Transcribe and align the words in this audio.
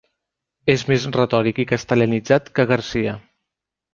És 0.73 0.83
més 0.91 1.05
retòric 1.17 1.61
i 1.63 1.67
castellanitzat 1.73 2.51
que 2.59 2.65
Garcia. 2.75 3.17